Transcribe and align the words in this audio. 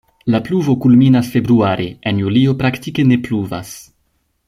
La 0.35 0.39
pluvo 0.45 0.73
kulminas 0.85 1.29
februare, 1.35 1.85
en 2.13 2.25
julio 2.25 2.57
praktike 2.65 3.07
ne 3.11 3.23
pluvas. 3.29 3.79